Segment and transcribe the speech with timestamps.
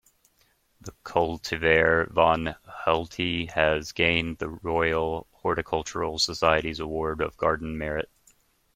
[0.81, 8.09] The cultivar 'Van-Houttei' has gained the Royal Horticultural Society's Award of Garden Merit.